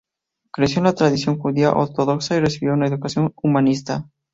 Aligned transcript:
Creció 0.51 0.79
en 0.79 0.85
la 0.85 0.93
tradición 0.95 1.37
judía 1.37 1.73
ortodoxa 1.73 2.35
y 2.35 2.39
recibió 2.39 2.73
una 2.73 2.87
educación 2.87 3.31
humanista. 3.35 4.09